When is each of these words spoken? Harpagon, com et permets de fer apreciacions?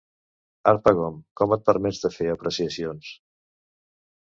Harpagon, 0.71 1.19
com 1.41 1.53
et 1.59 1.67
permets 1.69 2.01
de 2.07 2.13
fer 2.17 2.31
apreciacions? 2.33 3.13